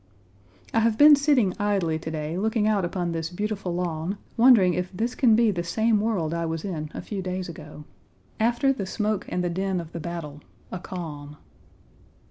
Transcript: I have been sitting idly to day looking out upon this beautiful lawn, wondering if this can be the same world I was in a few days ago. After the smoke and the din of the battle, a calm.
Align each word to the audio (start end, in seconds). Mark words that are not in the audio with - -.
I 0.73 0.79
have 0.79 0.97
been 0.97 1.15
sitting 1.15 1.53
idly 1.59 1.99
to 1.99 2.09
day 2.09 2.35
looking 2.35 2.67
out 2.67 2.83
upon 2.83 3.11
this 3.11 3.29
beautiful 3.29 3.75
lawn, 3.75 4.17
wondering 4.35 4.73
if 4.73 4.91
this 4.91 5.13
can 5.13 5.35
be 5.35 5.51
the 5.51 5.63
same 5.63 6.01
world 6.01 6.33
I 6.33 6.43
was 6.43 6.65
in 6.65 6.89
a 6.95 7.03
few 7.03 7.21
days 7.21 7.47
ago. 7.47 7.83
After 8.39 8.73
the 8.73 8.87
smoke 8.87 9.27
and 9.29 9.43
the 9.43 9.49
din 9.51 9.79
of 9.79 9.91
the 9.91 9.99
battle, 9.99 10.41
a 10.71 10.79
calm. 10.79 11.37